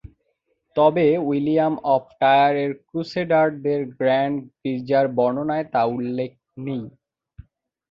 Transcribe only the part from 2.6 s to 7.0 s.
এর ক্রুসেডারদের গ্র্যান্ড গির্জার বর্ণনায়, তা উল্লেখ নেই।